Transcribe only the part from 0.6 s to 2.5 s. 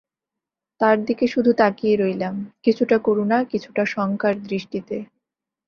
তার দিকে শুধু তাকিয়ে রইলাম,